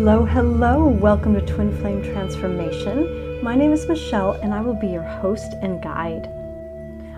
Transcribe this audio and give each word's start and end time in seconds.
Hello, 0.00 0.24
hello. 0.24 0.86
Welcome 0.86 1.34
to 1.34 1.44
Twin 1.44 1.76
Flame 1.76 2.00
Transformation. 2.04 3.42
My 3.42 3.56
name 3.56 3.72
is 3.72 3.88
Michele, 3.88 4.38
and 4.44 4.54
I 4.54 4.60
will 4.60 4.76
be 4.76 4.86
your 4.86 5.02
host 5.02 5.54
and 5.60 5.82
guide. 5.82 6.28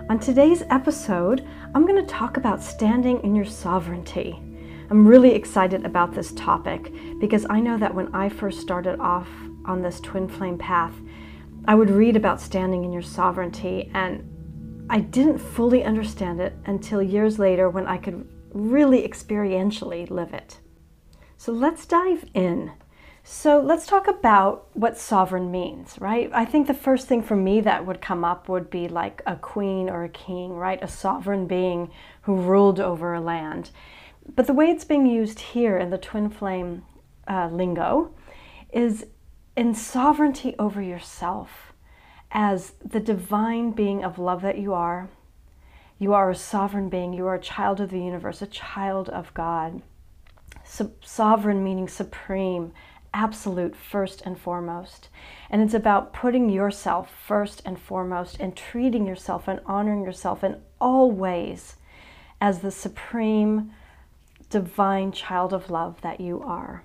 On 0.09 0.17
today's 0.19 0.63
episode, 0.71 1.47
I'm 1.75 1.85
going 1.85 2.03
to 2.03 2.11
talk 2.11 2.37
about 2.37 2.59
standing 2.59 3.23
in 3.23 3.35
your 3.35 3.45
sovereignty. 3.45 4.31
I'm 4.89 5.07
really 5.07 5.35
excited 5.35 5.85
about 5.85 6.15
this 6.15 6.31
topic 6.31 6.91
because 7.19 7.45
I 7.51 7.59
know 7.59 7.77
that 7.77 7.93
when 7.93 8.13
I 8.15 8.29
first 8.29 8.61
started 8.61 8.99
off 8.99 9.29
on 9.65 9.83
this 9.83 9.99
twin 9.99 10.27
flame 10.27 10.57
path, 10.57 10.95
I 11.65 11.75
would 11.75 11.91
read 11.91 12.15
about 12.15 12.41
standing 12.41 12.83
in 12.83 12.91
your 12.91 13.03
sovereignty, 13.03 13.91
and 13.93 14.87
I 14.89 15.01
didn't 15.01 15.37
fully 15.37 15.83
understand 15.83 16.41
it 16.41 16.55
until 16.65 17.03
years 17.03 17.37
later 17.37 17.69
when 17.69 17.85
I 17.85 17.97
could 17.97 18.27
really 18.53 19.07
experientially 19.07 20.09
live 20.09 20.33
it. 20.33 20.57
So 21.41 21.51
let's 21.51 21.87
dive 21.87 22.25
in. 22.35 22.73
So 23.23 23.59
let's 23.59 23.87
talk 23.87 24.07
about 24.07 24.67
what 24.73 24.95
sovereign 24.95 25.49
means, 25.49 25.99
right? 25.99 26.29
I 26.31 26.45
think 26.45 26.67
the 26.67 26.75
first 26.75 27.07
thing 27.07 27.23
for 27.23 27.35
me 27.35 27.61
that 27.61 27.83
would 27.83 27.99
come 27.99 28.23
up 28.23 28.47
would 28.47 28.69
be 28.69 28.87
like 28.87 29.23
a 29.25 29.37
queen 29.37 29.89
or 29.89 30.03
a 30.03 30.09
king, 30.09 30.51
right? 30.51 30.77
A 30.83 30.87
sovereign 30.87 31.47
being 31.47 31.89
who 32.21 32.35
ruled 32.35 32.79
over 32.79 33.15
a 33.15 33.19
land. 33.19 33.71
But 34.35 34.45
the 34.45 34.53
way 34.53 34.67
it's 34.67 34.85
being 34.85 35.07
used 35.07 35.39
here 35.39 35.79
in 35.79 35.89
the 35.89 35.97
twin 35.97 36.29
flame 36.29 36.83
uh, 37.27 37.49
lingo 37.51 38.13
is 38.71 39.07
in 39.57 39.73
sovereignty 39.73 40.53
over 40.59 40.79
yourself 40.79 41.73
as 42.29 42.73
the 42.85 42.99
divine 42.99 43.71
being 43.71 44.03
of 44.03 44.19
love 44.19 44.43
that 44.43 44.59
you 44.59 44.75
are. 44.75 45.09
You 45.97 46.13
are 46.13 46.29
a 46.29 46.35
sovereign 46.35 46.89
being, 46.89 47.13
you 47.13 47.25
are 47.25 47.33
a 47.33 47.41
child 47.41 47.81
of 47.81 47.89
the 47.89 47.99
universe, 47.99 48.43
a 48.43 48.47
child 48.47 49.09
of 49.09 49.33
God 49.33 49.81
sovereign 51.01 51.63
meaning 51.63 51.87
supreme, 51.87 52.71
absolute, 53.13 53.75
first 53.75 54.21
and 54.25 54.39
foremost. 54.39 55.09
And 55.49 55.61
it's 55.61 55.73
about 55.73 56.13
putting 56.13 56.49
yourself 56.49 57.13
first 57.27 57.61
and 57.65 57.79
foremost 57.79 58.37
and 58.39 58.55
treating 58.55 59.05
yourself 59.05 59.47
and 59.47 59.59
honoring 59.65 60.03
yourself 60.03 60.43
in 60.43 60.61
all 60.79 61.11
ways 61.11 61.75
as 62.39 62.59
the 62.59 62.71
supreme, 62.71 63.71
divine 64.49 65.11
child 65.11 65.53
of 65.53 65.69
love 65.69 66.01
that 66.01 66.19
you 66.19 66.41
are. 66.41 66.83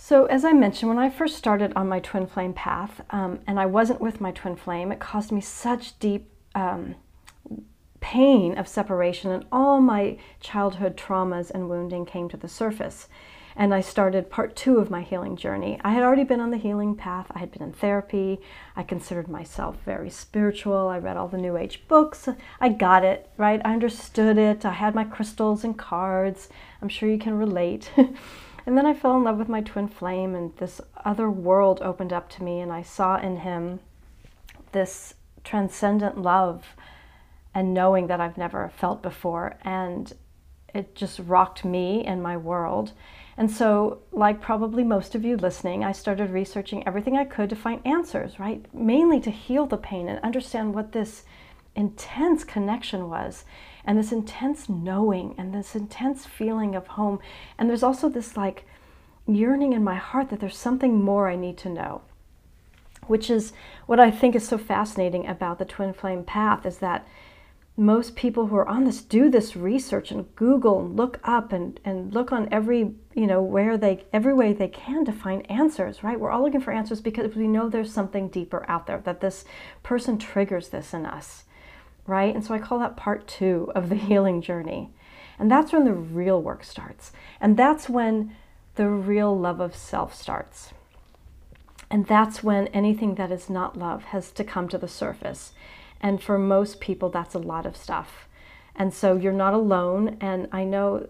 So, 0.00 0.26
as 0.26 0.44
I 0.44 0.52
mentioned, 0.52 0.88
when 0.88 0.98
I 0.98 1.10
first 1.10 1.36
started 1.36 1.72
on 1.74 1.88
my 1.88 1.98
twin 1.98 2.28
flame 2.28 2.52
path, 2.52 3.00
um, 3.10 3.40
and 3.48 3.58
I 3.58 3.66
wasn't 3.66 4.00
with 4.00 4.20
my 4.20 4.30
twin 4.30 4.54
flame, 4.54 4.92
it 4.92 5.00
caused 5.00 5.32
me 5.32 5.40
such 5.40 5.98
deep 5.98 6.30
um, 6.54 6.94
pain 8.00 8.56
of 8.56 8.68
separation 8.68 9.30
and 9.30 9.44
all 9.50 9.80
my 9.80 10.18
childhood 10.40 10.96
traumas 10.96 11.50
and 11.50 11.68
wounding 11.68 12.06
came 12.06 12.28
to 12.28 12.36
the 12.36 12.48
surface. 12.48 13.08
And 13.56 13.74
I 13.74 13.80
started 13.80 14.30
part 14.30 14.54
two 14.54 14.78
of 14.78 14.88
my 14.88 15.02
healing 15.02 15.34
journey. 15.34 15.80
I 15.82 15.90
had 15.90 16.04
already 16.04 16.22
been 16.22 16.40
on 16.40 16.52
the 16.52 16.58
healing 16.58 16.94
path. 16.94 17.26
I 17.34 17.40
had 17.40 17.50
been 17.50 17.62
in 17.62 17.72
therapy. 17.72 18.40
I 18.76 18.84
considered 18.84 19.26
myself 19.26 19.76
very 19.84 20.10
spiritual. 20.10 20.86
I 20.86 20.98
read 20.98 21.16
all 21.16 21.26
the 21.26 21.38
New 21.38 21.56
Age 21.56 21.82
books. 21.88 22.28
I 22.60 22.68
got 22.68 23.04
it, 23.04 23.28
right? 23.36 23.60
I 23.64 23.72
understood 23.72 24.38
it. 24.38 24.64
I 24.64 24.74
had 24.74 24.94
my 24.94 25.02
crystals 25.02 25.64
and 25.64 25.76
cards. 25.76 26.48
I'm 26.80 26.88
sure 26.88 27.08
you 27.08 27.18
can 27.18 27.34
relate. 27.34 27.90
and 27.96 28.78
then 28.78 28.86
I 28.86 28.94
fell 28.94 29.16
in 29.16 29.24
love 29.24 29.38
with 29.38 29.48
my 29.48 29.62
twin 29.62 29.88
flame, 29.88 30.36
and 30.36 30.56
this 30.58 30.80
other 31.04 31.28
world 31.28 31.80
opened 31.82 32.12
up 32.12 32.30
to 32.30 32.44
me, 32.44 32.60
and 32.60 32.70
I 32.70 32.82
saw 32.82 33.16
in 33.16 33.38
him 33.38 33.80
this 34.70 35.14
transcendent 35.42 36.16
love 36.20 36.76
and 37.54 37.74
knowing 37.74 38.06
that 38.06 38.20
I've 38.20 38.38
never 38.38 38.70
felt 38.76 39.02
before. 39.02 39.56
And 39.62 40.12
it 40.74 40.94
just 40.94 41.18
rocked 41.20 41.64
me 41.64 42.04
and 42.04 42.22
my 42.22 42.36
world. 42.36 42.92
And 43.36 43.50
so, 43.50 44.00
like 44.10 44.40
probably 44.40 44.82
most 44.82 45.14
of 45.14 45.24
you 45.24 45.36
listening, 45.36 45.84
I 45.84 45.92
started 45.92 46.30
researching 46.30 46.86
everything 46.86 47.16
I 47.16 47.24
could 47.24 47.48
to 47.50 47.56
find 47.56 47.80
answers, 47.86 48.38
right? 48.38 48.64
Mainly 48.74 49.20
to 49.20 49.30
heal 49.30 49.66
the 49.66 49.76
pain 49.76 50.08
and 50.08 50.18
understand 50.20 50.74
what 50.74 50.92
this 50.92 51.22
intense 51.76 52.42
connection 52.42 53.08
was, 53.08 53.44
and 53.84 53.96
this 53.96 54.10
intense 54.10 54.68
knowing, 54.68 55.36
and 55.38 55.54
this 55.54 55.76
intense 55.76 56.26
feeling 56.26 56.74
of 56.74 56.88
home. 56.88 57.20
And 57.56 57.70
there's 57.70 57.84
also 57.84 58.08
this 58.08 58.36
like 58.36 58.66
yearning 59.26 59.72
in 59.72 59.84
my 59.84 59.94
heart 59.94 60.30
that 60.30 60.40
there's 60.40 60.56
something 60.56 61.00
more 61.00 61.28
I 61.28 61.36
need 61.36 61.56
to 61.58 61.68
know, 61.68 62.00
which 63.06 63.30
is 63.30 63.52
what 63.86 64.00
I 64.00 64.10
think 64.10 64.34
is 64.34 64.48
so 64.48 64.58
fascinating 64.58 65.26
about 65.26 65.58
the 65.58 65.64
twin 65.64 65.92
flame 65.92 66.24
path 66.24 66.66
is 66.66 66.78
that 66.78 67.06
most 67.78 68.16
people 68.16 68.48
who 68.48 68.56
are 68.56 68.68
on 68.68 68.84
this 68.84 69.00
do 69.00 69.30
this 69.30 69.54
research 69.54 70.10
and 70.10 70.34
google 70.34 70.80
and 70.80 70.96
look 70.96 71.20
up 71.22 71.52
and, 71.52 71.78
and 71.84 72.12
look 72.12 72.32
on 72.32 72.48
every 72.50 72.92
you 73.14 73.26
know 73.26 73.40
where 73.40 73.78
they 73.78 74.04
every 74.12 74.34
way 74.34 74.52
they 74.52 74.68
can 74.68 75.04
to 75.04 75.12
find 75.12 75.48
answers 75.50 76.02
right? 76.02 76.18
We're 76.18 76.30
all 76.30 76.42
looking 76.42 76.60
for 76.60 76.72
answers 76.72 77.00
because 77.00 77.34
we 77.34 77.46
know 77.46 77.68
there's 77.68 77.92
something 77.92 78.28
deeper 78.28 78.64
out 78.68 78.86
there 78.86 79.00
that 79.04 79.20
this 79.20 79.44
person 79.82 80.18
triggers 80.18 80.68
this 80.68 80.92
in 80.92 81.06
us 81.06 81.44
right? 82.08 82.34
And 82.34 82.44
so 82.44 82.54
i 82.54 82.58
call 82.58 82.80
that 82.80 82.96
part 82.96 83.28
two 83.28 83.70
of 83.76 83.90
the 83.90 83.94
healing 84.08 84.42
journey. 84.42 84.90
And 85.38 85.48
that's 85.48 85.72
when 85.72 85.84
the 85.84 85.92
real 85.92 86.42
work 86.42 86.64
starts. 86.64 87.12
And 87.40 87.56
that's 87.56 87.88
when 87.88 88.34
the 88.74 88.88
real 88.88 89.38
love 89.38 89.60
of 89.60 89.76
self 89.76 90.14
starts. 90.14 90.72
And 91.90 92.06
that's 92.06 92.42
when 92.42 92.66
anything 92.68 93.14
that 93.14 93.30
is 93.30 93.48
not 93.48 93.78
love 93.78 94.04
has 94.04 94.32
to 94.32 94.42
come 94.42 94.68
to 94.68 94.78
the 94.78 94.88
surface 94.88 95.52
and 96.00 96.22
for 96.22 96.38
most 96.38 96.80
people, 96.80 97.08
that's 97.08 97.34
a 97.34 97.38
lot 97.38 97.66
of 97.66 97.76
stuff. 97.76 98.28
And 98.74 98.94
so 98.94 99.16
you're 99.16 99.32
not 99.32 99.54
alone. 99.54 100.16
And 100.20 100.48
I 100.52 100.64
know 100.64 101.08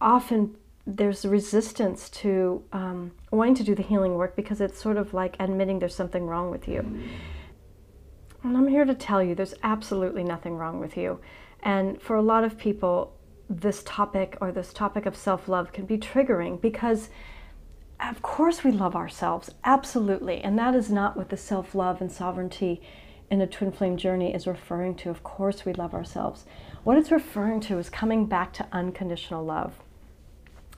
often 0.00 0.56
there's 0.86 1.24
resistance 1.26 2.08
to 2.08 2.62
um, 2.72 3.12
wanting 3.30 3.54
to 3.56 3.64
do 3.64 3.74
the 3.74 3.82
healing 3.82 4.14
work 4.14 4.34
because 4.34 4.60
it's 4.60 4.80
sort 4.80 4.96
of 4.96 5.12
like 5.12 5.36
admitting 5.38 5.78
there's 5.78 5.94
something 5.94 6.26
wrong 6.26 6.50
with 6.50 6.66
you. 6.66 6.80
And 8.42 8.56
I'm 8.56 8.68
here 8.68 8.86
to 8.86 8.94
tell 8.94 9.22
you 9.22 9.34
there's 9.34 9.54
absolutely 9.62 10.24
nothing 10.24 10.56
wrong 10.56 10.80
with 10.80 10.96
you. 10.96 11.20
And 11.62 12.00
for 12.00 12.16
a 12.16 12.22
lot 12.22 12.44
of 12.44 12.56
people, 12.56 13.14
this 13.50 13.82
topic 13.84 14.38
or 14.40 14.50
this 14.50 14.72
topic 14.72 15.04
of 15.04 15.16
self 15.16 15.48
love 15.48 15.72
can 15.72 15.84
be 15.84 15.98
triggering 15.98 16.58
because, 16.60 17.10
of 18.00 18.22
course, 18.22 18.64
we 18.64 18.70
love 18.70 18.96
ourselves, 18.96 19.50
absolutely. 19.64 20.40
And 20.40 20.58
that 20.58 20.74
is 20.74 20.90
not 20.90 21.16
what 21.16 21.28
the 21.28 21.36
self 21.36 21.74
love 21.74 22.00
and 22.00 22.10
sovereignty 22.10 22.80
in 23.30 23.40
a 23.40 23.46
twin 23.46 23.70
flame 23.70 23.96
journey 23.96 24.34
is 24.34 24.46
referring 24.46 24.94
to. 24.96 25.10
Of 25.10 25.22
course, 25.22 25.64
we 25.64 25.72
love 25.72 25.94
ourselves. 25.94 26.44
What 26.82 26.96
it's 26.96 27.10
referring 27.10 27.60
to 27.60 27.78
is 27.78 27.88
coming 27.88 28.26
back 28.26 28.52
to 28.54 28.66
unconditional 28.72 29.44
love. 29.44 29.74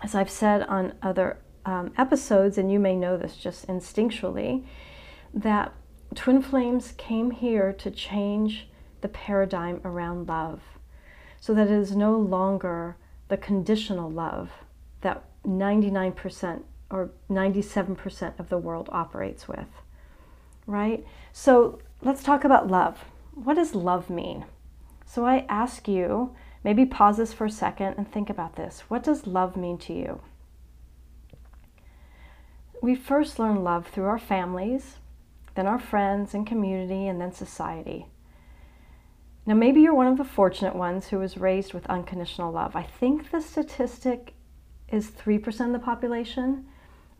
As 0.03 0.15
I've 0.15 0.31
said 0.31 0.63
on 0.63 0.95
other 1.01 1.39
um, 1.65 1.93
episodes, 1.97 2.59
and 2.59 2.71
you 2.71 2.79
may 2.79 2.95
know 2.95 3.17
this 3.17 3.37
just 3.37 3.67
instinctually, 3.69 4.65
that 5.33 5.73
twin 6.15 6.43
flames 6.43 6.93
came 6.99 7.31
here 7.31 7.73
to 7.73 7.91
change 7.91 8.69
the 9.01 9.09
paradigm 9.09 9.81
around 9.85 10.29
love 10.29 10.61
so 11.41 11.55
that 11.55 11.69
it 11.69 11.73
is 11.73 11.97
no 11.97 12.17
longer 12.17 12.97
the 13.29 13.37
conditional 13.37 14.11
love 14.11 14.51
that 15.01 15.25
99% 15.45 16.63
or 16.91 17.11
97% 17.31 18.39
of 18.39 18.49
the 18.49 18.59
world 18.59 18.89
operates 18.93 19.49
with. 19.49 19.67
Right? 20.67 21.05
So 21.33 21.81
let's 22.03 22.23
talk 22.23 22.45
about 22.45 22.69
love. 22.69 23.05
What 23.35 23.55
does 23.55 23.75
love 23.75 24.11
mean? 24.11 24.45
So 25.05 25.27
I 25.27 25.45
ask 25.49 25.89
you, 25.89 26.35
maybe 26.65 26.87
pause 26.87 27.17
this 27.17 27.33
for 27.33 27.47
a 27.47 27.51
second 27.51 27.95
and 27.97 28.11
think 28.11 28.31
about 28.31 28.57
this. 28.57 28.85
What 28.89 29.03
does 29.03 29.27
love 29.27 29.57
mean 29.57 29.79
to 29.79 29.93
you? 29.93 30.21
We 32.81 32.95
first 32.95 33.39
learn 33.39 33.63
love 33.63 33.87
through 33.87 34.07
our 34.07 34.19
families, 34.19 34.97
then 35.55 35.67
our 35.67 35.79
friends 35.79 36.35
and 36.35 36.47
community, 36.47 37.07
and 37.07 37.21
then 37.21 37.33
society. 37.33 38.07
Now, 39.45 39.55
maybe 39.55 39.81
you're 39.81 39.95
one 39.95 40.07
of 40.07 40.19
the 40.19 40.25
fortunate 40.25 40.77
ones 40.77 41.09
who 41.09 41.19
was 41.19 41.37
raised 41.37 41.75
with 41.75 41.87
unconditional 41.87 42.53
love. 42.53 42.77
I 42.77 42.85
think 42.85 43.31
the 43.31 43.41
statistic 43.41 44.35
is 44.89 45.11
3% 45.11 45.67
of 45.67 45.73
the 45.73 45.79
population 45.79 46.67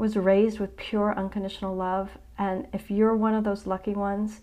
was 0.03 0.17
raised 0.17 0.59
with 0.59 0.77
pure 0.77 1.17
unconditional 1.17 1.77
love. 1.77 2.19
And 2.37 2.67
if 2.73 2.91
you're 2.91 3.15
one 3.15 3.35
of 3.35 3.45
those 3.45 3.69
lucky 3.69 3.93
ones, 3.93 4.41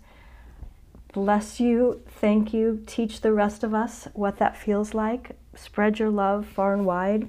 bless 1.12 1.60
you, 1.60 2.00
thank 2.08 2.54
you, 2.54 2.82
teach 2.86 3.20
the 3.20 3.34
rest 3.34 3.62
of 3.62 3.74
us 3.74 4.08
what 4.14 4.38
that 4.38 4.56
feels 4.56 4.94
like. 4.94 5.36
spread 5.54 5.98
your 5.98 6.08
love 6.08 6.46
far 6.46 6.72
and 6.72 6.86
wide. 6.86 7.28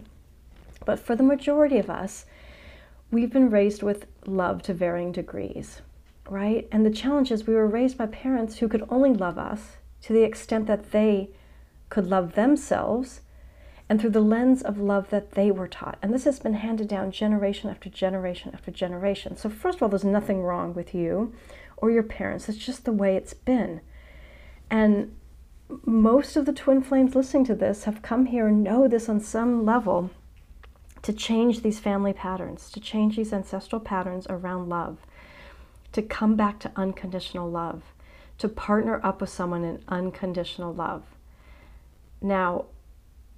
But 0.86 0.98
for 0.98 1.14
the 1.14 1.24
majority 1.24 1.78
of 1.78 1.90
us, 1.90 2.26
we've 3.12 3.34
been 3.34 3.50
raised 3.50 3.84
with 3.84 4.08
love 4.26 4.64
to 4.64 4.74
varying 4.74 5.12
degrees, 5.12 5.82
right? 6.30 6.70
And 6.72 6.86
the 6.86 6.90
challenge 6.90 7.34
is 7.34 7.46
we 7.46 7.56
were 7.56 7.68
raised 7.68 7.98
by 7.98 8.06
parents 8.06 8.60
who 8.60 8.70
could 8.70 8.88
only 8.88 9.14
love 9.14 9.38
us 9.38 9.76
to 10.04 10.14
the 10.14 10.24
extent 10.24 10.68
that 10.68 10.92
they 10.94 11.32
could 11.90 12.08
love 12.08 12.36
themselves 12.36 13.20
and 13.92 14.00
through 14.00 14.10
the 14.10 14.22
lens 14.22 14.62
of 14.62 14.78
love 14.78 15.10
that 15.10 15.32
they 15.32 15.52
were 15.52 15.68
taught. 15.68 15.98
And 16.02 16.14
this 16.14 16.24
has 16.24 16.40
been 16.40 16.54
handed 16.54 16.88
down 16.88 17.12
generation 17.12 17.70
after 17.70 17.90
generation 17.90 18.52
after 18.54 18.72
generation. 18.72 19.36
So, 19.36 19.50
first 19.50 19.76
of 19.76 19.84
all, 19.84 19.90
there's 19.90 20.06
nothing 20.06 20.44
wrong 20.44 20.74
with 20.74 20.96
you 20.96 21.34
or 21.76 21.92
your 21.92 22.02
parents, 22.02 22.48
it's 22.48 22.58
just 22.58 22.86
the 22.86 22.94
way 22.94 23.18
it's 23.18 23.34
been. 23.34 23.82
And 24.70 25.14
most 25.84 26.38
of 26.38 26.46
the 26.46 26.54
twin 26.54 26.82
flames 26.82 27.16
listening 27.16 27.44
to 27.48 27.54
this 27.54 27.84
have 27.84 28.02
come 28.02 28.28
here 28.28 28.48
and 28.48 28.64
know 28.64 28.88
this 28.88 29.10
on 29.10 29.20
some 29.20 29.66
level 29.66 30.10
to 31.02 31.12
change 31.12 31.62
these 31.62 31.80
family 31.80 32.14
patterns, 32.14 32.72
to 32.72 32.80
change 32.80 33.18
these 33.18 33.34
ancestral 33.34 33.82
patterns 33.82 34.26
around 34.30 34.70
love, 34.70 35.00
to 35.92 36.02
come 36.02 36.38
back 36.38 36.62
to 36.62 36.72
unconditional 36.78 37.52
love, 37.52 37.84
to 38.38 38.48
partner 38.48 39.02
up 39.04 39.20
with 39.20 39.30
someone 39.30 39.66
in 39.66 39.84
unconditional 39.90 40.74
love. 40.74 41.04
Now, 42.22 42.68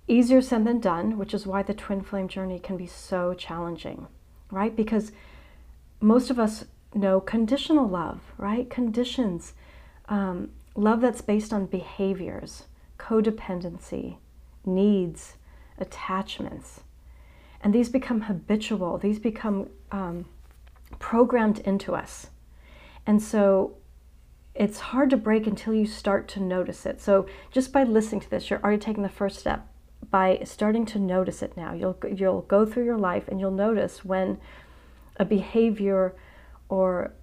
easier 0.07 0.41
said 0.41 0.65
than 0.65 0.79
done, 0.79 1.17
which 1.17 1.33
is 1.33 1.47
why 1.47 1.63
the 1.63 1.73
twin 1.73 2.01
flame 2.01 2.27
journey 2.27 2.59
can 2.59 2.77
be 2.77 2.87
so 2.87 3.33
challenging, 3.33 4.07
right? 4.51 4.75
Because 4.75 5.11
most 6.01 6.29
of 6.29 6.39
us 6.39 6.65
know 6.93 7.19
conditional 7.19 7.87
love, 7.87 8.21
right? 8.37 8.69
Conditions, 8.69 9.53
um, 10.09 10.51
love 10.75 11.01
that's 11.01 11.21
based 11.21 11.53
on 11.53 11.65
behaviors, 11.65 12.63
codependency, 12.99 14.17
needs, 14.65 15.35
attachments. 15.77 16.81
And 17.61 17.73
these 17.73 17.89
become 17.89 18.21
habitual, 18.21 18.97
these 18.97 19.19
become 19.19 19.69
um, 19.91 20.25
programmed 20.99 21.59
into 21.59 21.95
us. 21.95 22.27
And 23.05 23.21
so 23.21 23.77
it's 24.53 24.79
hard 24.79 25.09
to 25.09 25.17
break 25.17 25.47
until 25.47 25.73
you 25.73 25.85
start 25.85 26.27
to 26.29 26.39
notice 26.39 26.85
it. 26.85 27.01
So 27.01 27.25
just 27.51 27.71
by 27.71 27.83
listening 27.83 28.21
to 28.21 28.29
this, 28.29 28.49
you're 28.49 28.61
already 28.61 28.81
taking 28.81 29.03
the 29.03 29.09
first 29.09 29.39
step 29.39 29.67
by 30.09 30.41
starting 30.43 30.85
to 30.87 30.99
notice 30.99 31.41
it 31.41 31.55
now. 31.55 31.73
You'll 31.73 31.97
you'll 32.13 32.41
go 32.41 32.65
through 32.65 32.85
your 32.85 32.97
life 32.97 33.27
and 33.27 33.39
you'll 33.39 33.51
notice 33.51 34.03
when 34.03 34.39
a 35.17 35.25
behavior 35.25 36.15
or 36.69 37.13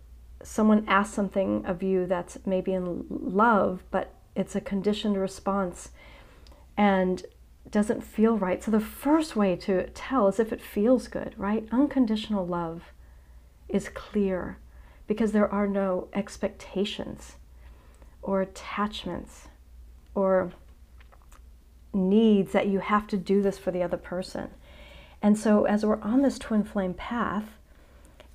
someone 0.43 0.85
asks 0.88 1.15
something 1.15 1.65
of 1.67 1.82
you 1.82 2.06
that's 2.06 2.38
maybe 2.47 2.73
in 2.73 3.05
love, 3.11 3.82
but 3.91 4.15
it's 4.35 4.55
a 4.55 4.61
conditioned 4.61 5.17
response 5.17 5.91
and 6.77 7.25
doesn't 7.71 8.03
feel 8.03 8.38
right. 8.38 8.62
So 8.62 8.71
the 8.71 8.81
first 8.81 9.37
way 9.37 9.55
to 9.56 9.88
tell 9.91 10.29
is 10.29 10.41
if 10.41 10.53
it 10.53 10.62
feels 10.62 11.09
good, 11.09 11.35
right? 11.37 11.67
Unconditional 11.71 12.47
love 12.47 12.93
is 13.69 13.88
clear 13.88 14.59
because 15.06 15.32
there 15.32 15.53
are 15.53 15.67
no 15.67 16.09
expectations 16.15 17.37
or 18.23 18.41
attachments 18.41 19.49
or 20.15 20.53
needs 21.92 22.52
that 22.52 22.69
you 22.69 22.81
have 22.81 23.06
to 23.08 23.16
do 23.16 23.42
this 23.42 23.58
for 23.58 23.70
the 23.70 23.82
other 23.82 23.96
person. 23.96 24.50
And 25.22 25.38
so, 25.38 25.64
as 25.64 25.84
we're 25.84 26.00
on 26.00 26.22
this 26.22 26.38
twin 26.38 26.64
flame 26.64 26.94
path, 26.94 27.58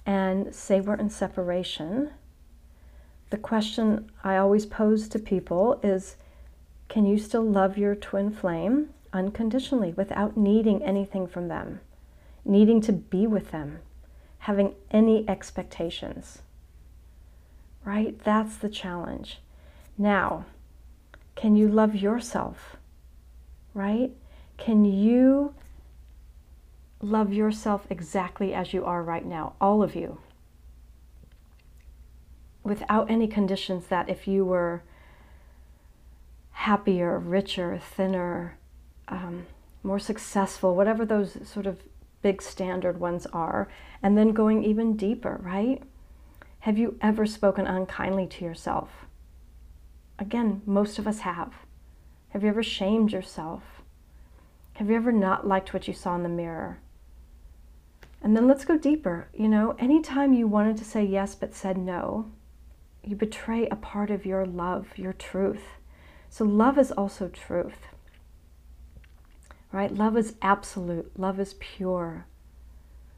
and 0.05 0.53
say 0.53 0.79
we're 0.79 0.95
in 0.95 1.09
separation, 1.09 2.11
the 3.31 3.37
question 3.37 4.11
I 4.23 4.37
always 4.37 4.65
pose 4.65 5.07
to 5.09 5.19
people 5.19 5.79
is 5.81 6.15
can 6.87 7.05
you 7.05 7.17
still 7.17 7.43
love 7.43 7.77
your 7.77 7.95
twin 7.95 8.31
flame 8.31 8.89
unconditionally 9.11 9.93
without 9.93 10.37
needing 10.37 10.83
anything 10.83 11.25
from 11.25 11.47
them, 11.47 11.79
needing 12.43 12.81
to 12.81 12.93
be 12.93 13.25
with 13.25 13.49
them, 13.51 13.79
having 14.39 14.75
any 14.91 15.27
expectations? 15.27 16.43
Right? 17.83 18.17
That's 18.23 18.57
the 18.57 18.69
challenge. 18.69 19.39
Now, 19.97 20.45
can 21.35 21.55
you 21.55 21.67
love 21.67 21.95
yourself 21.95 22.77
right? 23.75 24.11
Can 24.57 24.85
you 24.85 25.53
love 27.01 27.31
yourself 27.31 27.85
exactly 27.89 28.53
as 28.53 28.73
you 28.73 28.83
are 28.83 29.03
right 29.03 29.25
now, 29.25 29.53
all 29.61 29.83
of 29.83 29.95
you, 29.95 30.17
without 32.63 33.11
any 33.11 33.27
conditions 33.27 33.87
that 33.87 34.09
if 34.09 34.27
you 34.27 34.43
were 34.43 34.81
happier, 36.51 37.19
richer, 37.19 37.77
thinner, 37.77 38.57
um, 39.09 39.45
more 39.83 39.99
successful, 39.99 40.75
whatever 40.75 41.05
those 41.05 41.37
sort 41.47 41.67
of 41.67 41.77
big 42.23 42.41
standard 42.41 42.99
ones 42.99 43.27
are, 43.27 43.67
and 44.01 44.17
then 44.17 44.29
going 44.29 44.63
even 44.63 44.97
deeper, 44.97 45.39
right? 45.43 45.83
Have 46.61 46.79
you 46.79 46.97
ever 47.01 47.27
spoken 47.27 47.67
unkindly 47.67 48.25
to 48.25 48.45
yourself? 48.45 48.89
Again, 50.17 50.63
most 50.65 50.97
of 50.97 51.07
us 51.07 51.19
have. 51.19 51.53
Have 52.35 52.43
you 52.43 52.49
ever 52.49 52.63
shamed 52.63 53.13
yourself? 53.13 53.81
Have 54.73 54.89
you 54.89 54.97
ever 54.97 55.13
not 55.13 55.47
liked 55.47 55.73
what 55.73 55.87
you 55.87 55.93
saw 55.93 56.15
in 56.15 56.23
the 56.23 56.27
mirror? 56.27 56.79
And 58.21 58.35
then 58.35 58.45
let's 58.45 58.65
go 58.65 58.77
deeper. 58.77 59.29
You 59.33 59.47
know, 59.47 59.73
anytime 59.79 60.33
you 60.33 60.45
wanted 60.45 60.75
to 60.75 60.83
say 60.83 61.01
yes 61.01 61.33
but 61.33 61.55
said 61.55 61.77
no, 61.77 62.29
you 63.05 63.15
betray 63.15 63.69
a 63.69 63.77
part 63.77 64.11
of 64.11 64.25
your 64.25 64.45
love, 64.45 64.97
your 64.97 65.13
truth. 65.13 65.63
So, 66.29 66.43
love 66.43 66.77
is 66.77 66.91
also 66.91 67.29
truth, 67.29 67.87
right? 69.71 69.93
Love 69.93 70.17
is 70.17 70.35
absolute, 70.41 71.17
love 71.17 71.39
is 71.39 71.53
pure, 71.61 72.25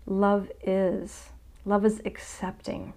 love 0.06 0.52
is, 0.62 1.30
love 1.66 1.84
is 1.84 2.04
accepting. 2.06 2.94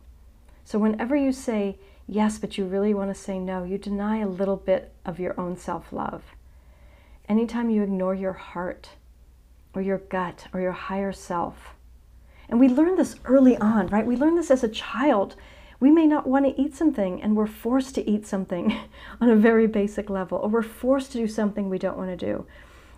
So, 0.66 0.78
whenever 0.78 1.16
you 1.16 1.32
say 1.32 1.78
yes, 2.10 2.38
but 2.38 2.58
you 2.58 2.64
really 2.64 2.92
want 2.92 3.14
to 3.14 3.20
say 3.20 3.38
no, 3.38 3.62
you 3.62 3.78
deny 3.78 4.18
a 4.18 4.28
little 4.28 4.56
bit 4.56 4.92
of 5.04 5.20
your 5.20 5.38
own 5.38 5.56
self 5.56 5.92
love. 5.92 6.22
Anytime 7.28 7.70
you 7.70 7.82
ignore 7.82 8.14
your 8.14 8.32
heart 8.32 8.90
or 9.72 9.80
your 9.80 9.98
gut 9.98 10.48
or 10.52 10.60
your 10.60 10.72
higher 10.72 11.12
self, 11.12 11.74
and 12.48 12.58
we 12.58 12.68
learn 12.68 12.96
this 12.96 13.14
early 13.24 13.56
on, 13.58 13.86
right? 13.86 14.04
We 14.04 14.16
learn 14.16 14.34
this 14.34 14.50
as 14.50 14.64
a 14.64 14.68
child. 14.68 15.36
We 15.78 15.92
may 15.92 16.06
not 16.06 16.26
want 16.26 16.46
to 16.46 16.60
eat 16.60 16.74
something 16.74 17.22
and 17.22 17.36
we're 17.36 17.46
forced 17.46 17.94
to 17.94 18.10
eat 18.10 18.26
something 18.26 18.76
on 19.20 19.30
a 19.30 19.36
very 19.36 19.68
basic 19.68 20.10
level, 20.10 20.38
or 20.38 20.48
we're 20.48 20.62
forced 20.62 21.12
to 21.12 21.18
do 21.18 21.28
something 21.28 21.70
we 21.70 21.78
don't 21.78 21.96
want 21.96 22.10
to 22.10 22.16
do. 22.16 22.44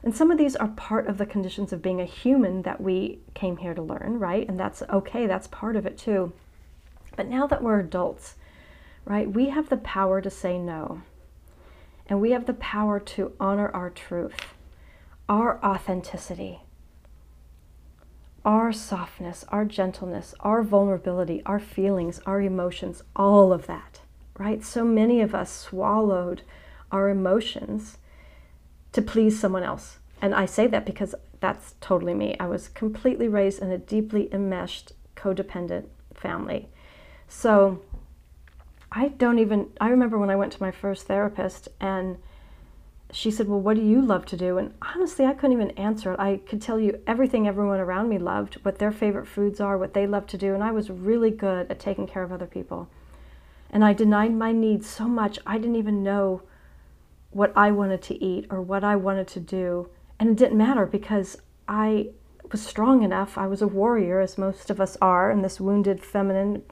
And 0.03 0.17
some 0.17 0.31
of 0.31 0.39
these 0.39 0.57
are 0.57 0.69
part 0.69 1.07
of 1.07 1.19
the 1.19 1.27
conditions 1.27 1.73
of 1.73 1.83
being 1.83 2.01
a 2.01 2.07
human 2.07 2.63
that 2.63 2.81
we 2.81 3.21
came 3.35 3.59
here 3.59 3.75
to 3.75 3.83
learn, 3.83 4.19
right? 4.19 4.49
And 4.49 4.59
that's 4.59 4.83
okay, 4.91 5.27
that's 5.27 5.47
part 5.49 5.77
of 5.77 5.85
it 5.85 5.99
too. 5.99 6.33
But 7.15 7.29
now 7.29 7.47
that 7.47 7.63
we're 7.63 7.79
adults, 7.79 8.37
right, 9.05 9.31
we 9.31 9.49
have 9.49 9.69
the 9.69 9.77
power 9.77 10.21
to 10.21 10.31
say 10.31 10.59
no. 10.59 11.03
And 12.07 12.21
we 12.21 12.33
have 12.33 12.47
the 12.47 12.55
power 12.55 13.01
to 13.01 13.33
honor 13.41 13.71
our 13.71 13.91
truth, 13.91 14.35
our 15.29 15.65
authenticity, 15.65 16.61
our 18.45 18.73
softness, 18.73 19.45
our 19.49 19.65
gentleness, 19.65 20.35
our 20.41 20.63
vulnerability, 20.63 21.43
our 21.47 21.61
feelings, 21.61 22.21
our 22.27 22.41
emotions, 22.41 23.03
all 23.15 23.53
of 23.53 23.67
that, 23.67 24.01
right? 24.39 24.65
So 24.65 24.85
many 24.85 25.21
of 25.21 25.35
us 25.35 25.51
swallowed 25.53 26.43
our 26.91 27.09
emotions 27.09 27.99
to 28.93 29.01
please 29.01 29.39
someone 29.39 29.63
else. 29.63 29.99
And 30.21 30.35
I 30.35 30.45
say 30.47 30.67
that 30.67 30.85
because 30.85 31.15
that's 31.41 31.75
totally 31.81 32.15
me. 32.15 32.37
I 32.39 32.47
was 32.47 32.69
completely 32.69 33.29
raised 33.29 33.63
in 33.63 33.71
a 33.71 33.79
deeply 33.79 34.33
enmeshed, 34.33 34.93
codependent 35.17 35.87
family. 36.15 36.69
So 37.29 37.83
I 38.95 39.09
don't 39.09 39.39
even, 39.39 39.71
I 39.81 39.89
remember 39.89 40.19
when 40.19 40.29
I 40.29 40.37
went 40.37 40.53
to 40.53 40.63
my 40.63 40.71
first 40.71 41.07
therapist 41.07 41.69
and 41.81 42.19
she 43.11 43.31
said, 43.31 43.49
Well, 43.49 43.61
what 43.61 43.77
do 43.77 43.83
you 43.83 44.03
love 44.03 44.27
to 44.27 44.37
do? 44.37 44.59
And 44.59 44.75
honestly, 44.83 45.25
I 45.25 45.33
couldn't 45.33 45.57
even 45.57 45.71
answer 45.73 46.13
it. 46.13 46.21
I 46.21 46.41
could 46.47 46.61
tell 46.61 46.79
you 46.79 47.01
everything 47.07 47.49
everyone 47.49 47.81
around 47.81 48.11
me 48.11 48.19
loved, 48.19 48.55
what 48.63 48.79
their 48.79 48.93
favorite 48.93 49.27
foods 49.27 49.61
are, 49.61 49.79
what 49.79 49.95
they 49.95 50.07
love 50.07 50.27
to 50.29 50.39
do. 50.39 50.55
And 50.55 50.63
I 50.63 50.73
was 50.73 50.91
really 50.91 51.31
good 51.31 51.71
at 51.71 51.81
taking 51.81 52.07
care 52.07 52.23
of 52.23 52.33
other 52.33 52.47
people. 52.47 52.89
And 53.71 53.83
I 53.83 53.95
denied 53.95 54.35
my 54.35 54.53
needs 54.53 54.89
so 54.89 55.09
much, 55.09 55.39
I 55.47 55.57
didn't 55.57 55.77
even 55.77 56.03
know 56.03 56.43
what 57.31 57.53
I 57.57 57.71
wanted 57.71 58.03
to 58.03 58.23
eat 58.23 58.47
or 58.51 58.61
what 58.61 58.85
I 58.85 58.97
wanted 58.97 59.27
to 59.29 59.41
do. 59.41 59.89
And 60.19 60.29
it 60.29 60.37
didn't 60.37 60.59
matter 60.59 60.85
because 60.85 61.39
I 61.67 62.09
was 62.51 62.61
strong 62.61 63.03
enough. 63.03 63.39
I 63.39 63.47
was 63.47 63.63
a 63.63 63.67
warrior, 63.67 64.21
as 64.21 64.37
most 64.37 64.69
of 64.69 64.81
us 64.81 64.99
are, 65.01 65.31
in 65.31 65.41
this 65.41 65.59
wounded 65.59 66.05
feminine 66.05 66.63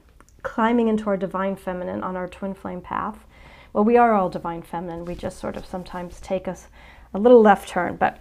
climbing 0.42 0.88
into 0.88 1.08
our 1.08 1.16
divine 1.16 1.56
feminine 1.56 2.02
on 2.02 2.16
our 2.16 2.28
twin 2.28 2.54
flame 2.54 2.80
path. 2.80 3.24
Well, 3.72 3.84
we 3.84 3.96
are 3.96 4.14
all 4.14 4.28
divine 4.28 4.62
feminine. 4.62 5.04
We 5.04 5.14
just 5.14 5.38
sort 5.38 5.56
of 5.56 5.66
sometimes 5.66 6.20
take 6.20 6.48
us 6.48 6.68
a 7.14 7.18
little 7.18 7.40
left 7.40 7.68
turn, 7.68 7.96
but 7.96 8.18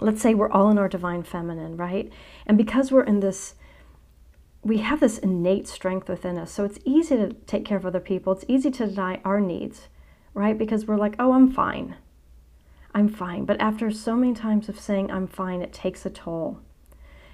let's 0.00 0.22
say 0.22 0.34
we're 0.34 0.50
all 0.50 0.70
in 0.70 0.78
our 0.78 0.88
divine 0.88 1.22
feminine, 1.22 1.76
right? 1.76 2.10
And 2.46 2.56
because 2.56 2.90
we're 2.90 3.04
in 3.04 3.20
this, 3.20 3.54
we 4.62 4.78
have 4.78 5.00
this 5.00 5.18
innate 5.18 5.68
strength 5.68 6.08
within 6.08 6.38
us. 6.38 6.50
So 6.52 6.64
it's 6.64 6.78
easy 6.84 7.16
to 7.16 7.32
take 7.46 7.64
care 7.64 7.76
of 7.76 7.86
other 7.86 8.00
people. 8.00 8.32
It's 8.32 8.44
easy 8.48 8.70
to 8.72 8.86
deny 8.86 9.20
our 9.24 9.40
needs, 9.40 9.88
right? 10.34 10.56
Because 10.56 10.86
we're 10.86 10.96
like, 10.96 11.16
oh, 11.18 11.32
I'm 11.32 11.50
fine. 11.50 11.96
I'm 12.94 13.08
fine. 13.08 13.44
But 13.44 13.60
after 13.60 13.90
so 13.90 14.16
many 14.16 14.34
times 14.34 14.68
of 14.68 14.80
saying 14.80 15.10
I'm 15.10 15.26
fine, 15.26 15.62
it 15.62 15.72
takes 15.72 16.04
a 16.04 16.10
toll. 16.10 16.58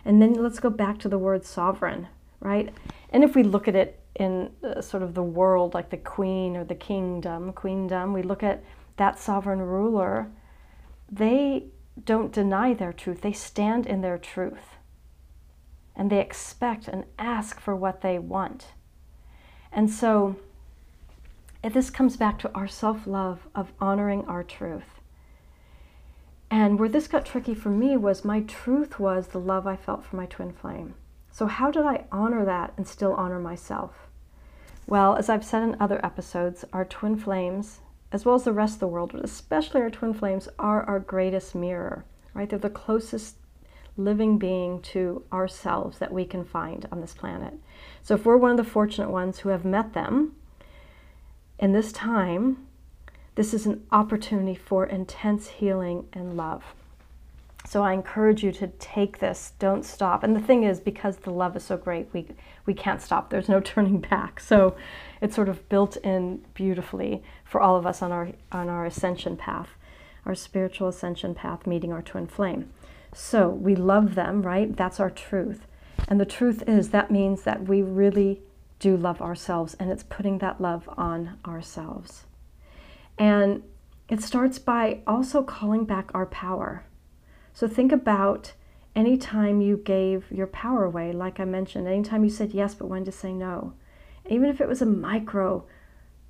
And 0.05 0.21
then 0.21 0.35
let's 0.35 0.61
go 0.61 0.71
back 0.71 0.99
to 0.99 1.09
the 1.09 1.19
word 1.19 1.45
sovereign, 1.45 2.09
right? 2.41 2.73
And 3.11 3.25
if 3.25 3.35
we 3.35 3.43
look 3.43 3.69
at 3.69 3.75
it 3.75 4.01
in 4.15 4.51
uh, 4.63 4.81
sort 4.81 5.03
of 5.03 5.15
the 5.15 5.23
world, 5.23 5.75
like 5.75 5.91
the 5.91 5.97
queen 5.97 6.57
or 6.57 6.65
the 6.65 6.75
kingdom, 6.75 7.53
queendom, 7.53 8.13
we 8.13 8.23
look 8.23 8.43
at 8.43 8.63
that 8.97 9.19
sovereign 9.19 9.61
ruler, 9.61 10.29
they 11.11 11.65
don't 12.05 12.33
deny 12.33 12.75
their 12.75 12.93
truth, 12.93 13.23
they 13.23 13.33
stand 13.33 13.87
in 13.87 14.01
their 14.01 14.19
truth. 14.19 14.77
And 15.95 16.11
they 16.11 16.21
expect 16.21 16.89
and 16.89 17.05
ask 17.19 17.59
for 17.59 17.75
what 17.75 18.03
they 18.03 18.19
want. 18.19 18.67
And 19.73 19.91
so, 19.91 20.37
this 21.63 21.91
comes 21.91 22.17
back 22.17 22.39
to 22.41 22.53
our 22.55 22.69
self 22.69 23.07
love 23.07 23.49
of 23.55 23.73
honoring 23.81 24.25
our 24.27 24.45
truth. 24.45 25.01
And 26.51 26.79
where 26.79 26.89
this 26.89 27.09
got 27.09 27.27
tricky 27.27 27.55
for 27.55 27.71
me 27.71 27.97
was 27.97 28.25
my 28.25 28.41
truth 28.41 29.01
was 29.01 29.29
the 29.29 29.41
love 29.41 29.67
I 29.67 29.77
felt 29.77 30.05
for 30.05 30.17
my 30.17 30.27
twin 30.27 30.53
flame. 30.53 30.95
So, 31.37 31.45
how 31.45 31.71
did 31.71 31.85
I 31.85 32.07
honor 32.11 32.47
that 32.47 32.73
and 32.79 32.89
still 32.89 33.13
honor 33.13 33.39
myself? 33.39 34.09
Well, 34.87 35.17
as 35.17 35.29
I've 35.29 35.45
said 35.45 35.63
in 35.63 35.77
other 35.79 36.03
episodes, 36.03 36.65
our 36.73 36.87
twin 36.87 37.19
flames, 37.19 37.81
as 38.11 38.25
well 38.25 38.37
as 38.37 38.45
the 38.45 38.55
rest 38.55 38.77
of 38.77 38.81
the 38.81 38.89
world, 38.89 39.13
but 39.13 39.23
especially 39.23 39.83
our 39.83 39.91
twin 39.91 40.15
flames, 40.15 40.49
are 40.59 40.83
our 40.85 40.99
greatest 40.99 41.55
mirror, 41.55 42.07
right? 42.33 42.49
They're 42.49 42.59
the 42.59 42.71
closest 42.71 43.37
living 43.99 44.39
being 44.39 44.81
to 44.95 45.25
ourselves 45.31 45.99
that 45.99 46.11
we 46.11 46.25
can 46.25 46.43
find 46.43 46.89
on 46.91 47.03
this 47.03 47.13
planet. 47.13 47.53
So, 48.03 48.15
if 48.15 48.25
we're 48.25 48.39
one 48.39 48.53
of 48.53 48.57
the 48.57 48.65
fortunate 48.65 49.11
ones 49.11 49.41
who 49.41 49.51
have 49.51 49.63
met 49.63 49.93
them 49.93 50.37
in 51.59 51.73
this 51.73 51.93
time, 51.93 52.67
this 53.35 53.53
is 53.53 53.67
an 53.67 53.87
opportunity 53.93 54.55
for 54.55 54.87
intense 54.87 55.49
healing 55.49 56.09
and 56.15 56.35
love. 56.35 56.75
So 57.67 57.83
I 57.83 57.93
encourage 57.95 58.45
you 58.45 58.53
to 58.53 58.69
take 58.69 59.19
this. 59.19 59.53
Don't 59.59 59.85
stop. 59.85 60.23
And 60.23 60.37
the 60.37 60.41
thing 60.41 60.63
is, 60.63 60.79
because 60.79 61.17
the 61.17 61.33
love 61.33 61.57
is 61.57 61.65
so 61.65 61.77
great, 61.77 62.09
we 62.13 62.29
we 62.65 62.75
can't 62.75 63.03
stop. 63.03 63.31
There's 63.31 63.49
no 63.49 63.61
turning 63.73 64.01
back. 64.01 64.41
So 64.41 64.77
it's 65.21 65.35
sort 65.35 65.49
of 65.49 65.69
built 65.69 65.97
in 65.99 66.45
beautifully 66.55 67.23
for 67.45 67.61
all 67.61 67.77
of 67.77 67.87
us 67.87 68.03
on 68.03 68.13
our 68.13 68.29
on 68.53 68.69
our 68.69 68.87
ascension 68.87 69.37
path, 69.37 69.71
our 70.25 70.35
spiritual 70.35 70.89
ascension 70.89 71.35
path, 71.35 71.67
meeting 71.67 71.93
our 71.93 72.03
twin 72.03 72.27
flame. 72.27 72.71
So 73.13 73.49
we 73.49 73.75
love 73.75 74.15
them, 74.15 74.43
right? 74.43 74.77
That's 74.77 75.01
our 75.01 75.11
truth. 75.11 75.67
And 76.09 76.21
the 76.21 76.27
truth 76.27 76.63
is 76.69 76.91
that 76.91 77.11
means 77.11 77.43
that 77.43 77.67
we 77.67 77.83
really 77.83 78.43
do 78.79 78.97
love 78.97 79.23
ourselves, 79.23 79.75
and 79.81 79.91
it's 79.91 80.03
putting 80.03 80.39
that 80.39 80.61
love 80.61 80.89
on 80.97 81.39
ourselves. 81.47 82.25
And 83.19 83.63
it 84.09 84.23
starts 84.23 84.59
by 84.59 85.01
also 85.07 85.43
calling 85.43 85.85
back 85.85 86.11
our 86.15 86.27
power. 86.27 86.85
So 87.57 87.67
think 87.67 87.91
about 87.91 88.53
any 88.95 89.17
time 89.17 89.63
you 89.63 89.79
gave 89.79 90.31
your 90.31 90.47
power 90.47 90.85
away, 90.85 91.11
like 91.13 91.41
I 91.41 91.47
mentioned, 91.47 91.89
anytime 91.89 92.23
you 92.23 92.29
said 92.29 92.53
yes 92.53 92.75
but 92.75 92.89
when 92.89 93.07
to 93.07 93.11
say 93.11 93.33
no. 93.33 93.73
Even 94.29 94.51
if 94.51 94.61
it 94.61 94.69
was 94.69 94.83
a 94.83 94.85
micro, 94.85 95.65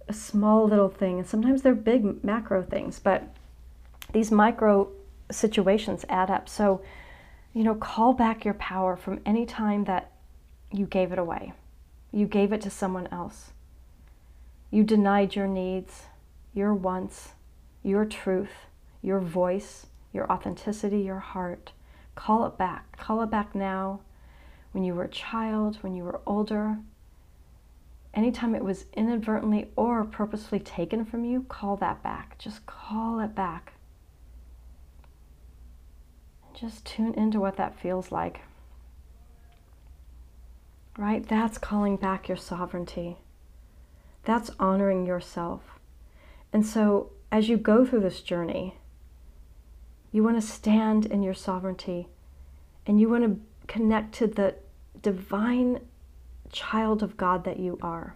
a 0.06 0.12
small 0.12 0.68
little 0.68 0.88
thing, 0.88 1.18
and 1.18 1.26
sometimes 1.26 1.62
they're 1.62 1.74
big 1.74 2.22
macro 2.22 2.62
things, 2.62 3.00
but 3.00 3.34
these 4.12 4.30
micro 4.30 4.88
situations 5.28 6.04
add 6.08 6.30
up. 6.30 6.48
So, 6.48 6.80
you 7.52 7.64
know, 7.64 7.74
call 7.74 8.12
back 8.12 8.44
your 8.44 8.54
power 8.54 8.96
from 8.96 9.18
any 9.26 9.46
time 9.46 9.82
that 9.86 10.12
you 10.70 10.86
gave 10.86 11.10
it 11.10 11.18
away. 11.18 11.54
You 12.12 12.28
gave 12.28 12.52
it 12.52 12.60
to 12.60 12.70
someone 12.70 13.08
else. 13.10 13.50
You 14.70 14.84
denied 14.84 15.34
your 15.34 15.48
needs 15.48 16.04
your 16.54 16.72
wants, 16.72 17.32
your 17.82 18.04
truth, 18.04 18.66
your 19.02 19.18
voice, 19.18 19.86
your 20.16 20.30
authenticity, 20.32 21.00
your 21.00 21.20
heart. 21.20 21.72
Call 22.16 22.46
it 22.46 22.58
back. 22.58 22.96
Call 22.96 23.22
it 23.22 23.30
back 23.30 23.54
now. 23.54 24.00
When 24.72 24.82
you 24.82 24.94
were 24.94 25.04
a 25.04 25.08
child, 25.08 25.76
when 25.82 25.94
you 25.94 26.02
were 26.02 26.20
older, 26.26 26.78
anytime 28.14 28.54
it 28.54 28.64
was 28.64 28.86
inadvertently 28.94 29.70
or 29.76 30.04
purposefully 30.04 30.60
taken 30.60 31.04
from 31.04 31.24
you, 31.24 31.42
call 31.42 31.76
that 31.76 32.02
back. 32.02 32.38
Just 32.38 32.66
call 32.66 33.20
it 33.20 33.34
back. 33.34 33.74
Just 36.54 36.86
tune 36.86 37.14
into 37.14 37.38
what 37.38 37.56
that 37.58 37.78
feels 37.78 38.10
like. 38.10 38.40
Right? 40.98 41.26
That's 41.28 41.58
calling 41.58 41.96
back 41.96 42.28
your 42.28 42.38
sovereignty. 42.38 43.18
That's 44.24 44.50
honoring 44.58 45.06
yourself. 45.06 45.78
And 46.52 46.64
so, 46.64 47.12
as 47.30 47.50
you 47.50 47.58
go 47.58 47.84
through 47.84 48.00
this 48.00 48.22
journey, 48.22 48.76
you 50.12 50.22
want 50.22 50.40
to 50.40 50.46
stand 50.46 51.06
in 51.06 51.22
your 51.22 51.34
sovereignty 51.34 52.08
and 52.86 53.00
you 53.00 53.08
want 53.08 53.24
to 53.24 53.40
connect 53.66 54.14
to 54.14 54.26
the 54.26 54.54
divine 55.02 55.80
child 56.52 57.02
of 57.02 57.16
God 57.16 57.44
that 57.44 57.58
you 57.58 57.78
are. 57.82 58.14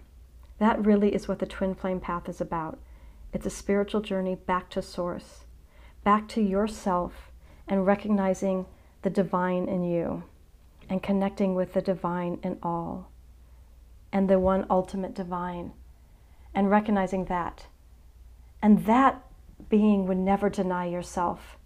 That 0.59 0.85
really 0.85 1.15
is 1.15 1.27
what 1.27 1.39
the 1.39 1.47
twin 1.47 1.75
flame 1.75 2.01
path 2.01 2.29
is 2.29 2.41
about. 2.41 2.79
It's 3.33 3.47
a 3.47 3.51
spiritual 3.51 4.01
journey 4.01 4.35
back 4.35 4.71
to 4.71 4.83
source, 4.83 5.45
back 6.05 6.29
to 6.29 6.41
yourself, 6.41 7.31
and 7.67 7.87
recognizing 7.87 8.67
the 9.03 9.11
divine 9.11 9.69
in 9.69 9.85
you 9.85 10.25
and 10.89 11.03
connecting 11.03 11.55
with 11.55 11.73
the 11.73 11.81
divine 11.81 12.39
in 12.43 12.59
all 12.63 13.11
and 14.13 14.29
the 14.29 14.39
one 14.39 14.67
ultimate 14.69 15.15
divine 15.15 15.73
and 16.53 16.71
recognizing 16.71 17.27
that 17.27 17.67
and 18.61 18.85
that 18.87 19.23
being 19.69 20.07
would 20.07 20.19
never 20.19 20.51
deny 20.51 20.85
yourself 20.85 21.57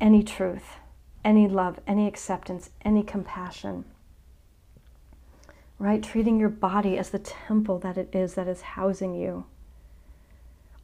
any 0.00 0.22
truth, 0.22 0.76
any 1.24 1.48
love, 1.48 1.80
any 1.86 2.06
acceptance, 2.06 2.70
any 2.84 3.02
compassion. 3.02 3.84
Right? 5.78 6.02
Treating 6.02 6.38
your 6.38 6.48
body 6.48 6.96
as 6.98 7.10
the 7.10 7.18
temple 7.18 7.78
that 7.80 7.98
it 7.98 8.14
is 8.14 8.34
that 8.34 8.48
is 8.48 8.62
housing 8.62 9.14
you. 9.14 9.46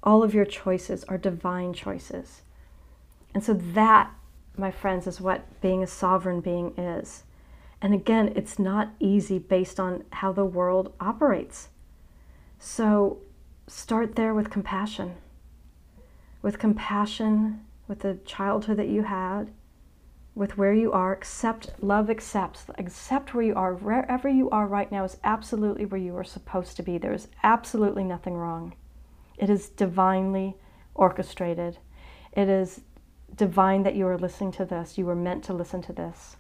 All 0.02 0.22
of 0.22 0.34
your 0.34 0.44
choices 0.44 1.04
are 1.04 1.16
divine 1.16 1.72
choices. 1.72 2.42
And 3.34 3.42
so, 3.42 3.54
that, 3.54 4.10
my 4.56 4.70
friends, 4.70 5.06
is 5.06 5.20
what 5.20 5.60
being 5.60 5.82
a 5.82 5.86
sovereign 5.86 6.40
being 6.40 6.76
is. 6.76 7.22
And 7.80 7.94
again, 7.94 8.32
it's 8.36 8.58
not 8.58 8.90
easy 9.00 9.38
based 9.38 9.80
on 9.80 10.04
how 10.10 10.32
the 10.32 10.44
world 10.44 10.92
operates. 11.00 11.68
So, 12.58 13.18
start 13.66 14.16
there 14.16 14.34
with 14.34 14.50
compassion. 14.50 15.14
With 16.42 16.58
compassion, 16.58 17.64
with 17.92 18.00
the 18.00 18.18
childhood 18.24 18.78
that 18.78 18.88
you 18.88 19.02
had, 19.02 19.50
with 20.34 20.56
where 20.56 20.72
you 20.72 20.90
are. 20.92 21.12
Accept, 21.12 21.72
love 21.82 22.08
accepts. 22.08 22.64
Accept 22.78 23.34
where 23.34 23.44
you 23.44 23.54
are. 23.54 23.74
Wherever 23.74 24.30
you 24.30 24.48
are 24.48 24.66
right 24.66 24.90
now 24.90 25.04
is 25.04 25.18
absolutely 25.22 25.84
where 25.84 26.00
you 26.00 26.16
are 26.16 26.24
supposed 26.24 26.74
to 26.78 26.82
be. 26.82 26.96
There 26.96 27.12
is 27.12 27.28
absolutely 27.42 28.02
nothing 28.02 28.32
wrong. 28.32 28.72
It 29.36 29.50
is 29.50 29.68
divinely 29.68 30.56
orchestrated. 30.94 31.76
It 32.32 32.48
is 32.48 32.80
divine 33.36 33.82
that 33.82 33.94
you 33.94 34.06
are 34.06 34.16
listening 34.16 34.52
to 34.52 34.64
this. 34.64 34.96
You 34.96 35.04
were 35.04 35.14
meant 35.14 35.44
to 35.44 35.52
listen 35.52 35.82
to 35.82 35.92
this. 35.92 36.36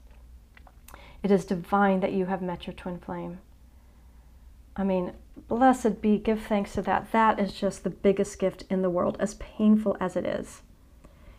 It 1.22 1.30
is 1.30 1.44
divine 1.44 2.00
that 2.00 2.14
you 2.14 2.24
have 2.24 2.40
met 2.40 2.66
your 2.66 2.72
twin 2.72 2.98
flame. 2.98 3.40
I 4.74 4.84
mean, 4.84 5.12
blessed 5.48 6.00
be, 6.00 6.16
give 6.16 6.40
thanks 6.40 6.72
to 6.72 6.82
that. 6.82 7.12
That 7.12 7.38
is 7.38 7.52
just 7.52 7.84
the 7.84 7.90
biggest 7.90 8.38
gift 8.38 8.64
in 8.70 8.80
the 8.80 8.88
world, 8.88 9.18
as 9.20 9.34
painful 9.34 9.98
as 10.00 10.16
it 10.16 10.24
is. 10.24 10.62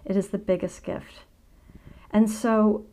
It 0.06 0.16
is 0.16 0.30
the 0.30 0.38
biggest 0.38 0.84
gift. 0.84 1.24
And 2.12 2.30
so, 2.30 2.86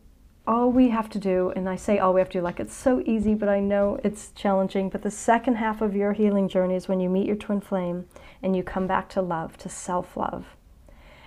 all 0.46 0.72
we 0.72 0.88
have 0.88 1.08
to 1.10 1.18
do, 1.18 1.50
and 1.54 1.68
I 1.68 1.76
say 1.76 1.98
all 1.98 2.14
we 2.14 2.20
have 2.20 2.30
to 2.30 2.38
do 2.38 2.42
like 2.42 2.58
it's 2.58 2.74
so 2.74 3.02
easy, 3.04 3.34
but 3.34 3.48
I 3.48 3.60
know 3.60 4.00
it's 4.02 4.30
challenging. 4.32 4.88
But 4.88 5.02
the 5.02 5.10
second 5.10 5.56
half 5.56 5.80
of 5.80 5.94
your 5.94 6.12
healing 6.12 6.48
journey 6.48 6.74
is 6.74 6.88
when 6.88 7.00
you 7.00 7.08
meet 7.08 7.26
your 7.26 7.36
twin 7.36 7.60
flame 7.60 8.06
and 8.42 8.56
you 8.56 8.62
come 8.62 8.86
back 8.86 9.08
to 9.10 9.22
love, 9.22 9.56
to 9.58 9.68
self 9.68 10.16
love. 10.16 10.56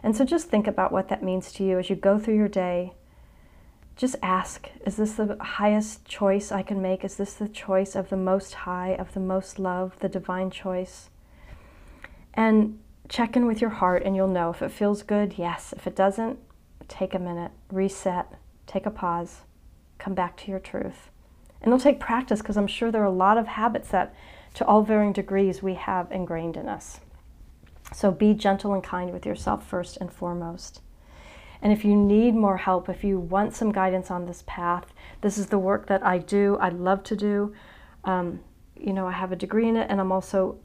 And 0.02 0.16
so, 0.16 0.26
just 0.26 0.50
think 0.50 0.68
about 0.68 0.92
what 0.92 1.10
that 1.10 1.24
means 1.24 1.52
to 1.54 1.64
you 1.64 1.80
as 1.80 1.90
you 1.90 1.96
go 1.96 2.18
through 2.18 2.36
your 2.36 2.48
day 2.48 2.94
just 3.96 4.16
ask 4.24 4.70
is 4.86 4.96
this 4.96 5.14
the 5.14 5.38
highest 5.40 6.06
choice 6.06 6.52
I 6.52 6.64
can 6.64 6.82
make? 6.82 7.04
Is 7.04 7.16
this 7.16 7.34
the 7.34 7.48
choice 7.48 7.96
of 7.96 8.10
the 8.10 8.18
most 8.18 8.54
high, 8.54 8.96
of 8.96 9.14
the 9.14 9.20
most 9.20 9.60
love, 9.60 9.98
the 10.00 10.10
divine 10.10 10.50
choice? 10.50 11.10
And 12.34 12.80
check 13.10 13.36
in 13.36 13.46
with 13.46 13.62
your 13.62 13.70
heart, 13.70 14.04
and 14.04 14.16
you'll 14.16 14.28
know 14.28 14.50
if 14.50 14.62
it 14.62 14.72
feels 14.72 15.04
good, 15.04 15.36
yes. 15.38 15.74
If 15.76 15.88
it 15.88 15.96
doesn't, 15.96 16.40
take 16.88 17.14
a 17.14 17.20
minute, 17.20 17.52
reset, 17.72 18.34
take 18.68 18.86
a 18.86 18.92
pause, 18.92 19.42
come 19.98 20.14
back 20.14 20.38
to 20.38 20.52
your 20.52 20.60
truth. 20.60 21.10
And 21.62 21.72
it'll 21.72 21.80
take 21.80 22.00
practice 22.00 22.42
because 22.42 22.58
I'm 22.58 22.68
sure 22.68 22.92
there 22.92 23.02
are 23.02 23.06
a 23.06 23.12
lot 23.12 23.38
of 23.38 23.48
habits 23.48 23.90
that, 23.90 24.14
to 24.56 24.66
all 24.66 24.84
varying 24.84 25.14
degrees, 25.14 25.64
we 25.64 25.76
have 25.76 26.12
ingrained 26.12 26.58
in 26.58 26.68
us. 26.68 27.00
So 27.94 28.12
be 28.12 28.34
gentle 28.34 28.74
and 28.74 28.84
kind 28.84 29.12
with 29.12 29.26
yourself 29.26 29.66
first 29.66 29.98
and 29.98 30.12
foremost. 30.12 30.82
And 31.62 31.72
if 31.72 31.86
you 31.86 31.96
need 31.96 32.36
more 32.36 32.58
help, 32.58 32.90
if 32.90 33.04
you 33.04 33.18
want 33.18 33.56
some 33.56 33.72
guidance 33.72 34.12
on 34.12 34.26
this 34.26 34.44
path, 34.46 34.94
this 35.22 35.38
is 35.38 35.48
the 35.48 35.58
work 35.58 35.88
that 35.88 36.06
I 36.06 36.18
do. 36.18 36.58
I 36.60 36.70
love 36.70 37.04
to 37.04 37.16
do. 37.16 37.54
Um, 38.04 38.42
you 38.76 38.92
know, 38.92 39.08
I 39.08 39.14
have 39.14 39.32
a 39.32 39.38
degree 39.38 39.70
in 39.70 39.78
it, 39.78 39.88
and 39.90 40.02
I'm 40.02 40.12
also 40.12 40.58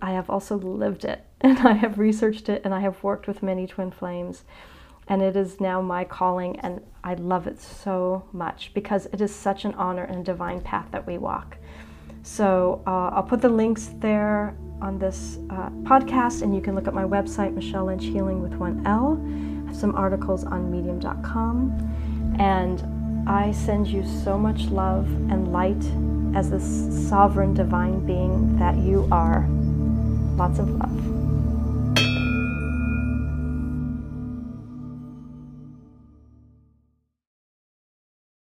I 0.00 0.12
have 0.12 0.30
also 0.30 0.56
lived 0.56 1.04
it. 1.04 1.24
and 1.40 1.58
I 1.60 1.72
have 1.72 1.98
researched 1.98 2.48
it 2.48 2.62
and 2.64 2.74
I 2.74 2.80
have 2.80 3.02
worked 3.02 3.26
with 3.26 3.42
many 3.42 3.66
twin 3.66 3.90
flames. 3.90 4.44
And 5.10 5.22
it 5.22 5.36
is 5.36 5.58
now 5.58 5.80
my 5.80 6.04
calling, 6.04 6.60
and 6.60 6.82
I 7.02 7.14
love 7.14 7.46
it 7.46 7.58
so 7.58 8.28
much 8.30 8.72
because 8.74 9.06
it 9.06 9.22
is 9.22 9.34
such 9.34 9.64
an 9.64 9.72
honor 9.74 10.04
and 10.04 10.18
a 10.18 10.22
divine 10.22 10.60
path 10.60 10.88
that 10.90 11.06
we 11.06 11.16
walk. 11.16 11.56
So 12.22 12.82
uh, 12.86 13.08
I'll 13.14 13.22
put 13.22 13.40
the 13.40 13.48
links 13.48 13.90
there 14.00 14.54
on 14.82 14.98
this 14.98 15.38
uh, 15.48 15.70
podcast, 15.82 16.42
and 16.42 16.54
you 16.54 16.60
can 16.60 16.74
look 16.74 16.86
at 16.86 16.92
my 16.92 17.04
website, 17.04 17.54
Michele 17.54 17.86
Lynch 17.86 18.04
Healing 18.04 18.42
with 18.42 18.52
one 18.54 18.86
L. 18.86 19.18
I 19.64 19.68
have 19.68 19.76
some 19.76 19.94
articles 19.94 20.44
on 20.44 20.70
medium.com. 20.70 22.36
And 22.38 23.28
I 23.28 23.52
send 23.52 23.88
you 23.88 24.06
so 24.06 24.38
much 24.38 24.66
love 24.66 25.06
and 25.30 25.52
light 25.52 25.82
as 26.36 26.50
this 26.50 27.08
sovereign 27.08 27.54
divine 27.54 28.04
being 28.06 28.58
that 28.58 28.76
you 28.76 29.08
are. 29.10 29.46
Lots 30.36 30.58
of 30.58 30.68
love. 30.70 31.17